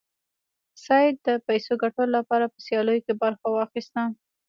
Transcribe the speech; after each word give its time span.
سید 0.83 1.15
د 1.27 1.29
پیسو 1.47 1.73
ګټلو 1.83 2.11
لپاره 2.17 2.45
په 2.53 2.57
سیالیو 2.65 3.03
کې 3.05 3.13
برخه 3.23 3.47
واخیسته. 3.51 4.01